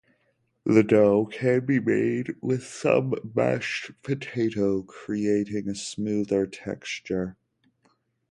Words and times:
The 0.65 0.81
dough 0.81 1.27
can 1.27 1.63
be 1.67 1.79
made 1.79 2.33
with 2.41 2.63
some 2.63 3.13
mashed 3.35 3.91
potato, 4.01 4.81
creating 4.81 5.69
a 5.69 5.75
smoother 5.75 6.47
texture. 6.47 7.37